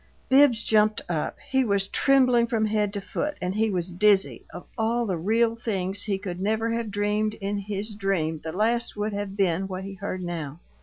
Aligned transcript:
Bibbs 0.29 0.63
jumped 0.63 1.03
up. 1.07 1.37
He 1.51 1.63
was 1.63 1.87
trembling 1.87 2.47
from 2.47 2.65
head 2.65 2.91
to 2.95 3.01
foot 3.01 3.37
and 3.39 3.53
he 3.53 3.69
was 3.69 3.93
dizzy 3.93 4.45
of 4.51 4.65
all 4.75 5.05
the 5.05 5.15
real 5.15 5.55
things 5.55 6.05
he 6.05 6.17
could 6.17 6.41
never 6.41 6.71
have 6.71 6.89
dreamed 6.89 7.35
in 7.35 7.59
his 7.59 7.93
dream 7.93 8.41
the 8.43 8.51
last 8.51 8.97
would 8.97 9.13
have 9.13 9.37
been 9.37 9.67
what 9.67 9.83
he 9.83 9.93
heard 9.93 10.23
now. 10.23 10.59